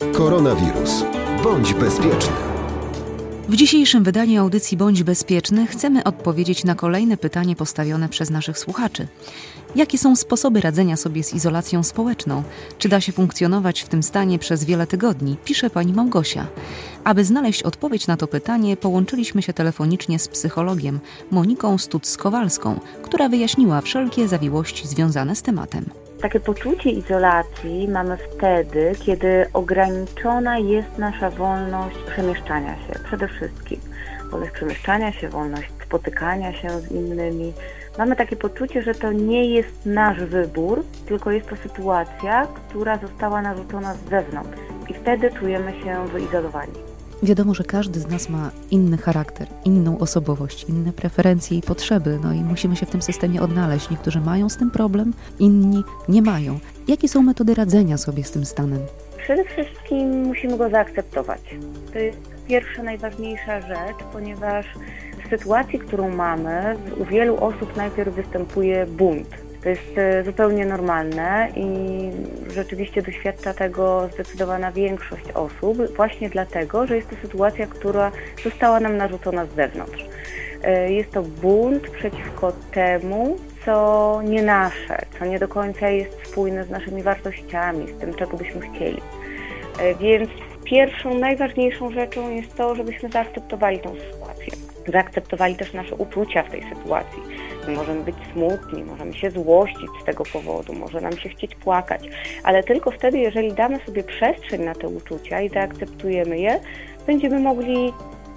Koronawirus. 0.00 1.04
Bądź 1.44 1.74
bezpieczny. 1.74 2.32
W 3.48 3.56
dzisiejszym 3.56 4.04
wydaniu 4.04 4.40
audycji 4.40 4.76
Bądź 4.76 5.02
Bezpieczny 5.02 5.66
chcemy 5.66 6.04
odpowiedzieć 6.04 6.64
na 6.64 6.74
kolejne 6.74 7.16
pytanie 7.16 7.56
postawione 7.56 8.08
przez 8.08 8.30
naszych 8.30 8.58
słuchaczy. 8.58 9.08
Jakie 9.76 9.98
są 9.98 10.16
sposoby 10.16 10.60
radzenia 10.60 10.96
sobie 10.96 11.24
z 11.24 11.34
izolacją 11.34 11.82
społeczną? 11.82 12.42
Czy 12.78 12.88
da 12.88 13.00
się 13.00 13.12
funkcjonować 13.12 13.80
w 13.80 13.88
tym 13.88 14.02
stanie 14.02 14.38
przez 14.38 14.64
wiele 14.64 14.86
tygodni? 14.86 15.36
Pisze 15.44 15.70
pani 15.70 15.92
Małgosia. 15.92 16.46
Aby 17.04 17.24
znaleźć 17.24 17.62
odpowiedź 17.62 18.06
na 18.06 18.16
to 18.16 18.26
pytanie, 18.26 18.76
połączyliśmy 18.76 19.42
się 19.42 19.52
telefonicznie 19.52 20.18
z 20.18 20.28
psychologiem 20.28 21.00
Moniką 21.30 21.76
Stuc-Kowalską, 21.76 22.74
która 23.02 23.28
wyjaśniła 23.28 23.80
wszelkie 23.80 24.28
zawiłości 24.28 24.88
związane 24.88 25.36
z 25.36 25.42
tematem. 25.42 26.09
Takie 26.22 26.40
poczucie 26.40 26.90
izolacji 26.90 27.88
mamy 27.88 28.16
wtedy, 28.16 28.92
kiedy 29.04 29.46
ograniczona 29.52 30.58
jest 30.58 30.98
nasza 30.98 31.30
wolność 31.30 31.96
przemieszczania 32.12 32.76
się 32.76 32.98
przede 33.04 33.28
wszystkim. 33.28 33.80
Wolność 34.30 34.52
przemieszczania 34.52 35.12
się, 35.12 35.28
wolność 35.28 35.68
spotykania 35.86 36.52
się 36.52 36.70
z 36.70 36.90
innymi. 36.90 37.52
Mamy 37.98 38.16
takie 38.16 38.36
poczucie, 38.36 38.82
że 38.82 38.94
to 38.94 39.12
nie 39.12 39.54
jest 39.54 39.86
nasz 39.86 40.24
wybór, 40.24 40.84
tylko 41.06 41.30
jest 41.30 41.48
to 41.48 41.56
sytuacja, 41.56 42.46
która 42.46 42.98
została 42.98 43.42
narzucona 43.42 43.94
z 43.94 44.10
zewnątrz. 44.10 44.58
I 44.88 44.94
wtedy 44.94 45.30
czujemy 45.30 45.72
się 45.84 46.06
wyizolowani. 46.08 46.89
Wiadomo, 47.22 47.54
że 47.54 47.64
każdy 47.64 48.00
z 48.00 48.08
nas 48.08 48.28
ma 48.28 48.50
inny 48.70 48.96
charakter, 48.96 49.48
inną 49.64 49.98
osobowość, 49.98 50.64
inne 50.68 50.92
preferencje 50.92 51.58
i 51.58 51.62
potrzeby, 51.62 52.18
no 52.22 52.32
i 52.32 52.40
musimy 52.40 52.76
się 52.76 52.86
w 52.86 52.90
tym 52.90 53.02
systemie 53.02 53.42
odnaleźć. 53.42 53.90
Niektórzy 53.90 54.20
mają 54.20 54.48
z 54.48 54.56
tym 54.56 54.70
problem, 54.70 55.12
inni 55.38 55.84
nie 56.08 56.22
mają. 56.22 56.58
Jakie 56.88 57.08
są 57.08 57.22
metody 57.22 57.54
radzenia 57.54 57.98
sobie 57.98 58.24
z 58.24 58.30
tym 58.30 58.44
stanem? 58.44 58.80
Przede 59.18 59.44
wszystkim 59.44 60.22
musimy 60.22 60.58
go 60.58 60.70
zaakceptować. 60.70 61.40
To 61.92 61.98
jest 61.98 62.18
pierwsza, 62.48 62.82
najważniejsza 62.82 63.60
rzecz, 63.60 63.96
ponieważ 64.12 64.66
w 65.26 65.30
sytuacji, 65.30 65.78
którą 65.78 66.10
mamy, 66.10 66.76
u 66.96 67.04
wielu 67.04 67.36
osób 67.36 67.76
najpierw 67.76 68.14
występuje 68.14 68.86
bunt 68.86 69.49
to 69.62 69.68
jest 69.68 69.98
e, 69.98 70.24
zupełnie 70.24 70.66
normalne 70.66 71.48
i 71.56 71.68
rzeczywiście 72.52 73.02
doświadcza 73.02 73.54
tego 73.54 74.08
zdecydowana 74.14 74.72
większość 74.72 75.24
osób, 75.34 75.96
właśnie 75.96 76.30
dlatego, 76.30 76.86
że 76.86 76.96
jest 76.96 77.10
to 77.10 77.16
sytuacja, 77.22 77.66
która 77.66 78.12
została 78.44 78.80
nam 78.80 78.96
narzucona 78.96 79.46
z 79.46 79.54
zewnątrz. 79.54 80.04
E, 80.62 80.92
jest 80.92 81.10
to 81.10 81.22
bunt 81.22 81.90
przeciwko 81.90 82.52
temu, 82.72 83.36
co 83.64 84.20
nie 84.24 84.42
nasze, 84.42 84.98
co 85.18 85.24
nie 85.24 85.38
do 85.38 85.48
końca 85.48 85.88
jest 85.88 86.26
spójne 86.26 86.64
z 86.64 86.70
naszymi 86.70 87.02
wartościami, 87.02 87.86
z 87.88 87.98
tym, 88.00 88.14
czego 88.14 88.36
byśmy 88.36 88.60
chcieli. 88.60 89.00
E, 89.80 89.94
więc 89.94 90.30
pierwszą, 90.64 91.18
najważniejszą 91.18 91.90
rzeczą 91.90 92.30
jest 92.30 92.56
to, 92.56 92.74
żebyśmy 92.74 93.08
zaakceptowali 93.08 93.78
tą 93.78 93.94
sytuację. 93.94 94.52
Zaakceptowali 94.88 95.56
też 95.56 95.72
nasze 95.72 95.94
uczucia 95.94 96.42
w 96.42 96.50
tej 96.50 96.62
sytuacji 96.74 97.22
możemy 97.68 98.04
być 98.04 98.16
smutni, 98.32 98.84
możemy 98.84 99.14
się 99.14 99.30
złościć 99.30 99.90
z 100.02 100.04
tego 100.04 100.24
powodu, 100.32 100.72
może 100.72 101.00
nam 101.00 101.16
się 101.16 101.28
chcieć 101.28 101.54
płakać, 101.54 102.08
ale 102.42 102.62
tylko 102.62 102.90
wtedy, 102.90 103.18
jeżeli 103.18 103.52
damy 103.52 103.78
sobie 103.86 104.02
przestrzeń 104.02 104.64
na 104.64 104.74
te 104.74 104.88
uczucia 104.88 105.40
i 105.40 105.48
zaakceptujemy 105.48 106.38
je, 106.38 106.60
będziemy 107.06 107.40
mogli 107.40 107.92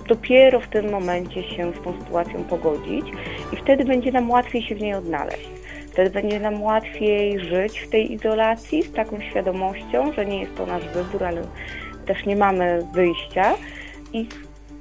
dopiero 0.07 0.59
w 0.59 0.67
tym 0.67 0.91
momencie 0.91 1.43
się 1.43 1.71
z 1.73 1.83
tą 1.83 1.99
sytuacją 1.99 2.43
pogodzić 2.43 3.05
i 3.53 3.55
wtedy 3.55 3.85
będzie 3.85 4.11
nam 4.11 4.31
łatwiej 4.31 4.61
się 4.61 4.75
w 4.75 4.81
niej 4.81 4.93
odnaleźć. 4.93 5.49
Wtedy 5.91 6.09
będzie 6.09 6.39
nam 6.39 6.63
łatwiej 6.63 7.39
żyć 7.39 7.79
w 7.79 7.89
tej 7.89 8.13
izolacji 8.13 8.83
z 8.83 8.91
taką 8.91 9.21
świadomością, 9.21 10.13
że 10.13 10.25
nie 10.25 10.41
jest 10.41 10.55
to 10.55 10.65
nasz 10.65 10.87
wybór, 10.87 11.23
ale 11.23 11.41
też 12.05 12.25
nie 12.25 12.35
mamy 12.35 12.85
wyjścia 12.93 13.55
i 14.13 14.27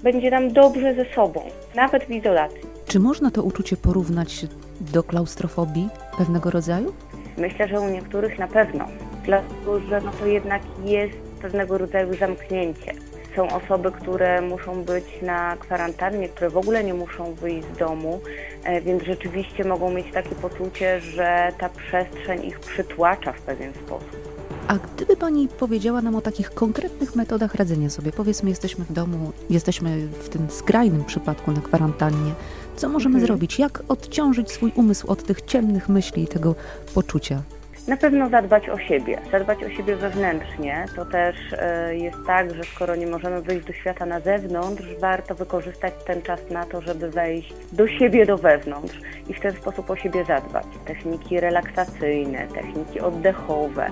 będzie 0.03 0.31
nam 0.31 0.53
dobrze 0.53 0.95
ze 0.95 1.05
sobą, 1.05 1.43
nawet 1.75 2.05
w 2.05 2.11
izolacji. 2.11 2.72
Czy 2.93 3.01
można 3.01 3.31
to 3.31 3.43
uczucie 3.43 3.77
porównać 3.77 4.47
do 4.81 5.03
klaustrofobii 5.03 5.89
pewnego 6.19 6.51
rodzaju? 6.51 6.93
Myślę, 7.39 7.69
że 7.69 7.81
u 7.81 7.89
niektórych 7.89 8.39
na 8.39 8.49
pewno, 8.49 8.85
dlatego 9.25 9.81
że 9.81 10.01
no 10.01 10.11
to 10.21 10.27
jednak 10.27 10.63
jest 10.85 11.15
pewnego 11.43 11.79
rodzaju 11.79 12.17
zamknięcie. 12.17 12.93
Są 13.37 13.49
osoby, 13.51 13.93
które 13.93 14.41
muszą 14.41 14.85
być 14.85 15.05
na 15.23 15.57
kwarantannie, 15.57 16.29
które 16.29 16.51
w 16.51 16.57
ogóle 16.57 16.85
nie 16.85 16.95
muszą 16.95 17.35
wyjść 17.35 17.69
z 17.75 17.79
domu, 17.79 18.21
e, 18.65 18.81
więc 18.81 19.03
rzeczywiście 19.03 19.65
mogą 19.65 19.91
mieć 19.91 20.07
takie 20.13 20.35
poczucie, 20.35 21.01
że 21.01 21.53
ta 21.59 21.69
przestrzeń 21.69 22.47
ich 22.47 22.61
przytłacza 22.61 23.33
w 23.33 23.41
pewien 23.41 23.73
sposób. 23.75 24.32
A 24.69 24.75
gdyby 24.79 25.17
Pani 25.17 25.49
powiedziała 25.49 26.03
nam 26.03 26.17
o 26.17 26.21
takich 26.21 26.51
konkretnych 26.51 27.17
metodach 27.17 27.55
radzenia 27.55 27.91
sobie, 27.91 28.13
powiedzmy, 28.13 28.51
jesteśmy 28.51 28.85
w 28.85 28.93
domu, 28.93 29.33
jesteśmy 29.51 30.07
w 30.07 30.29
tym 30.29 30.51
skrajnym 30.51 31.05
przypadku 31.05 31.53
na 31.53 31.61
kwarantannie, 31.61 32.33
co 32.77 32.89
możemy 32.89 33.15
mhm. 33.15 33.27
zrobić? 33.27 33.59
Jak 33.59 33.83
odciążyć 33.89 34.51
swój 34.51 34.73
umysł 34.75 35.11
od 35.11 35.23
tych 35.23 35.43
ciemnych 35.43 35.89
myśli 35.89 36.23
i 36.23 36.29
tego 36.29 36.55
poczucia? 36.95 37.43
Na 37.89 37.97
pewno 37.97 38.29
zadbać 38.29 38.69
o 38.69 38.79
siebie, 38.79 39.21
zadbać 39.33 39.59
o 39.65 39.71
siebie 39.71 39.97
wewnętrznie. 39.97 40.85
To 40.97 41.05
też 41.05 41.37
e, 41.53 41.97
jest 41.97 42.17
tak, 42.27 42.55
że 42.55 42.65
skoro 42.65 42.97
nie 42.97 43.07
możemy 43.07 43.43
wyjść 43.43 43.67
do 43.67 43.73
świata 43.73 44.07
na 44.07 44.21
zewnątrz, 44.21 44.85
warto 45.01 45.35
wykorzystać 45.35 45.95
ten 46.07 46.23
czas 46.23 46.41
na 46.51 46.67
to, 46.67 46.81
żeby 46.81 47.11
wejść 47.11 47.55
do 47.73 47.89
siebie 47.89 48.27
do 48.27 48.39
wewnątrz 48.39 49.01
i 49.29 49.35
w 49.35 49.41
ten 49.41 49.53
sposób 49.53 49.91
o 49.91 49.97
siebie 49.97 50.25
zadbać. 50.25 50.67
Techniki 50.85 51.41
relaksacyjne, 51.41 52.47
techniki 52.55 53.01
oddechowe. 53.01 53.91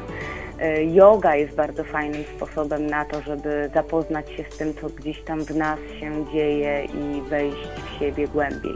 E, 0.60 0.84
yoga 0.84 1.36
jest 1.36 1.54
bardzo 1.54 1.84
fajnym 1.84 2.24
sposobem 2.36 2.86
na 2.86 3.04
to, 3.04 3.22
żeby 3.22 3.70
zapoznać 3.74 4.30
się 4.30 4.44
z 4.50 4.56
tym, 4.56 4.74
co 4.74 4.88
gdzieś 4.88 5.22
tam 5.22 5.44
w 5.44 5.56
nas 5.56 5.78
się 6.00 6.26
dzieje 6.32 6.84
i 6.84 7.22
wejść 7.22 7.68
w 7.86 7.98
siebie 7.98 8.28
głębiej. 8.28 8.74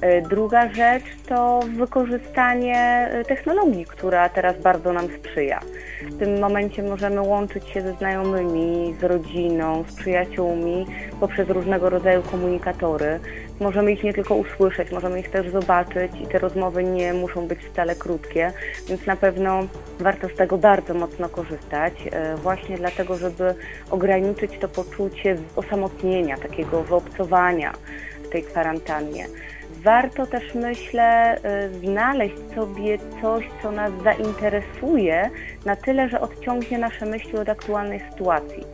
E, 0.00 0.22
druga 0.22 0.68
rzecz 0.74 1.04
to 1.28 1.60
wykorzystanie 1.76 3.08
e, 3.10 3.24
technologii, 3.24 3.84
która 3.84 4.28
teraz 4.28 4.60
bardzo 4.62 4.92
nam 4.92 5.08
sprzyja. 5.18 5.60
W 6.02 6.18
tym 6.18 6.40
momencie 6.40 6.82
możemy 6.82 7.20
łączyć 7.20 7.68
się 7.68 7.80
ze 7.80 7.92
znajomymi, 7.92 8.94
z 9.00 9.04
rodziną, 9.04 9.84
z 9.88 9.94
przyjaciółmi 9.94 10.86
poprzez 11.20 11.48
różnego 11.48 11.90
rodzaju 11.90 12.22
komunikatory. 12.22 13.20
Możemy 13.60 13.92
ich 13.92 14.02
nie 14.02 14.14
tylko 14.14 14.34
usłyszeć, 14.34 14.92
możemy 14.92 15.20
ich 15.20 15.30
też 15.30 15.50
zobaczyć 15.50 16.12
i 16.22 16.26
te 16.26 16.38
rozmowy 16.38 16.84
nie 16.84 17.12
muszą 17.12 17.46
być 17.46 17.58
wcale 17.58 17.94
krótkie, 17.94 18.52
więc 18.88 19.06
na 19.06 19.16
pewno 19.16 19.62
warto 20.00 20.28
z 20.28 20.34
tego 20.34 20.58
bardzo 20.58 20.94
mocno 20.94 21.28
korzystać, 21.28 21.94
e, 22.12 22.36
właśnie 22.36 22.76
dlatego, 22.76 23.16
żeby 23.16 23.54
ograniczyć 23.90 24.58
to 24.60 24.68
poczucie 24.68 25.36
osamotnienia, 25.56 26.36
takiego 26.36 26.82
wyobcowania 26.82 27.72
w 28.24 28.28
tej 28.28 28.42
kwarantannie. 28.42 29.26
Warto 29.84 30.26
też, 30.26 30.54
myślę, 30.54 31.36
y, 31.36 31.78
znaleźć 31.78 32.36
sobie 32.54 32.98
coś, 33.22 33.44
co 33.62 33.70
nas 33.72 33.92
zainteresuje 34.04 35.30
na 35.64 35.76
tyle, 35.76 36.08
że 36.08 36.20
odciągnie 36.20 36.78
nasze 36.78 37.06
myśli 37.06 37.38
od 37.38 37.48
aktualnej 37.48 38.00
sytuacji. 38.10 38.64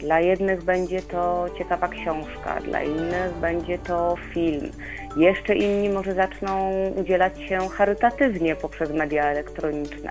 Dla 0.00 0.20
jednych 0.20 0.62
będzie 0.62 1.02
to 1.02 1.46
ciekawa 1.58 1.88
książka, 1.88 2.60
dla 2.60 2.82
innych 2.82 3.32
będzie 3.40 3.78
to 3.78 4.16
film. 4.34 4.70
Jeszcze 5.16 5.54
inni 5.54 5.88
może 5.88 6.14
zaczną 6.14 6.72
udzielać 6.96 7.32
się 7.48 7.68
charytatywnie 7.68 8.56
poprzez 8.56 8.90
media 8.90 9.24
elektroniczne. 9.24 10.10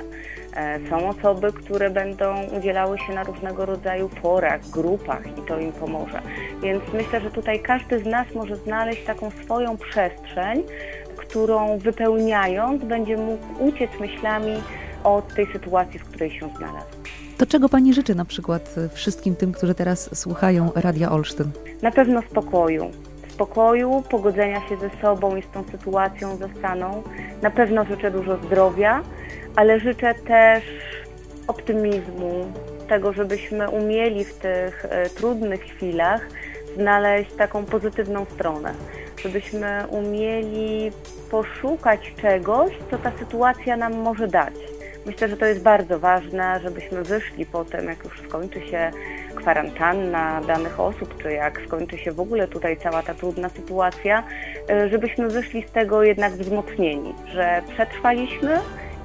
E, 0.56 0.80
są 0.90 1.10
osoby, 1.10 1.54
które 1.54 1.90
będą 1.90 2.44
udzielały 2.58 3.00
się 3.00 3.14
na 3.14 3.24
różnego 3.24 3.66
rodzaju 3.66 4.10
forach, 4.10 4.70
grupach 4.70 5.38
i 5.38 5.42
to 5.48 5.60
im 5.60 5.72
pomoże. 5.72 6.22
Więc 6.62 6.84
myślę, 6.94 7.22
że 7.22 7.32
tutaj 7.32 7.60
każdy 7.60 8.00
z 8.00 8.06
nas 8.06 8.28
może 8.36 8.56
znaleźć 8.56 9.04
taką 9.04 9.32
swoją 9.44 9.78
przestrzeń, 9.78 10.64
którą 11.16 11.78
wypełniając 11.78 12.84
będzie 12.84 13.18
mógł 13.18 13.64
uciec 13.64 13.92
myślami 14.00 14.54
od 15.04 15.36
tej 15.36 15.48
sytuacji, 15.54 16.00
w 16.00 16.04
której 16.04 16.40
się 16.40 16.50
znalazł. 16.58 16.88
To 17.38 17.46
czego 17.46 17.70
Pani 17.70 17.94
życzy 17.94 18.16
na 18.16 18.26
przykład 18.26 18.76
wszystkim 18.94 19.36
tym, 19.36 19.52
którzy 19.52 19.76
teraz 19.76 20.20
słuchają 20.20 20.72
Radia 20.76 21.12
Olsztyn? 21.12 21.52
Na 21.82 21.92
pewno 21.92 22.22
spokoju. 22.22 22.92
Spokoju, 23.34 24.04
pogodzenia 24.10 24.70
się 24.70 24.78
ze 24.78 24.90
sobą 25.02 25.36
i 25.36 25.42
z 25.42 25.50
tą 25.50 25.64
sytuacją 25.64 26.38
zostaną. 26.38 27.04
Na 27.42 27.52
pewno 27.52 27.86
życzę 27.86 28.12
dużo 28.12 28.38
zdrowia, 28.38 29.02
ale 29.56 29.80
życzę 29.80 30.16
też 30.16 30.64
optymizmu, 31.48 32.46
tego, 32.88 33.14
żebyśmy 33.14 33.70
umieli 33.70 34.24
w 34.24 34.34
tych 34.34 34.86
e, 34.90 35.10
trudnych 35.10 35.62
chwilach 35.62 36.28
znaleźć 36.78 37.34
taką 37.34 37.66
pozytywną 37.66 38.26
stronę, 38.26 38.74
żebyśmy 39.18 39.84
umieli 39.90 40.92
poszukać 41.32 42.14
czegoś, 42.22 42.72
co 42.92 42.98
ta 42.98 43.12
sytuacja 43.20 43.78
nam 43.78 43.94
może 43.94 44.28
dać. 44.28 44.54
Myślę, 45.06 45.28
że 45.30 45.38
to 45.38 45.46
jest 45.46 45.62
bardzo 45.62 46.00
ważne, 46.00 46.60
żebyśmy 46.64 47.04
wyszli 47.04 47.46
potem, 47.46 47.88
jak 47.88 48.04
już 48.04 48.22
skończy 48.22 48.62
się 48.68 48.92
kwarantanna 49.36 50.42
danych 50.42 50.80
osób, 50.80 51.22
czy 51.22 51.32
jak 51.32 51.62
skończy 51.68 51.98
się 51.98 52.12
w 52.12 52.20
ogóle 52.20 52.48
tutaj 52.48 52.78
cała 52.78 53.04
ta 53.04 53.14
trudna 53.14 53.50
sytuacja, 53.50 54.24
e, 54.70 54.90
żebyśmy 54.90 55.30
wyszli 55.30 55.64
z 55.64 55.72
tego 55.72 56.04
jednak 56.04 56.34
wzmocnieni, 56.34 57.16
że 57.34 57.62
przetrwaliśmy, 57.74 58.60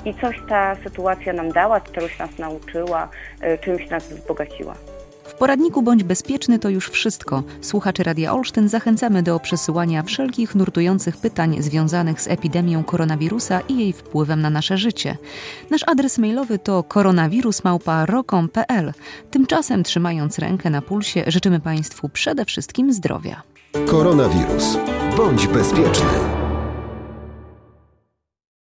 i 0.04 0.14
coś 0.14 0.36
ta 0.48 0.74
sytuacja 0.74 1.32
nam 1.32 1.52
dała, 1.52 1.80
czegoś 1.80 2.18
nas 2.18 2.38
nauczyła, 2.38 3.08
e, 3.40 3.58
czymś 3.58 3.90
nas 3.90 4.08
wzbogaciła. 4.08 4.74
Poradniku 5.38 5.82
Bądź 5.82 6.04
Bezpieczny 6.04 6.58
to 6.58 6.68
już 6.68 6.90
wszystko. 6.90 7.42
Słuchacze 7.60 8.02
Radia 8.02 8.32
Olsztyn 8.32 8.68
zachęcamy 8.68 9.22
do 9.22 9.40
przesyłania 9.40 10.02
wszelkich 10.02 10.54
nurtujących 10.54 11.16
pytań 11.16 11.62
związanych 11.62 12.20
z 12.20 12.28
epidemią 12.28 12.84
koronawirusa 12.84 13.60
i 13.60 13.78
jej 13.78 13.92
wpływem 13.92 14.40
na 14.40 14.50
nasze 14.50 14.78
życie. 14.78 15.16
Nasz 15.70 15.84
adres 15.86 16.18
mailowy 16.18 16.58
to 16.58 16.82
koronawirusmałpa.rokom.pl. 16.82 18.92
Tymczasem 19.30 19.82
trzymając 19.82 20.38
rękę 20.38 20.70
na 20.70 20.82
pulsie 20.82 21.24
życzymy 21.26 21.60
Państwu 21.60 22.08
przede 22.08 22.44
wszystkim 22.44 22.92
zdrowia. 22.92 23.42
Koronawirus. 23.86 24.76
Bądź 25.16 25.46
bezpieczny. 25.46 26.37